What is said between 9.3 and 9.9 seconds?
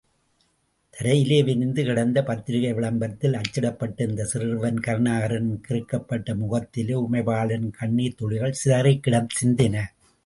சிந்தின!...